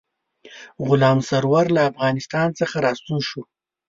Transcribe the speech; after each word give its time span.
غلام 0.87 1.19
سرور 1.29 1.65
له 1.75 1.81
افغانستان 1.91 2.47
څخه 2.59 2.77
را 2.85 2.91
ستون 2.99 3.19
شو. 3.29 3.41